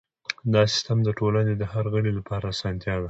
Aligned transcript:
دا 0.53 0.61
سیستم 0.73 0.97
د 1.07 1.09
ټولنې 1.19 1.53
د 1.57 1.63
هر 1.73 1.85
غړي 1.93 2.11
لپاره 2.19 2.45
اسانتیا 2.53 2.93
ده. 2.95 2.99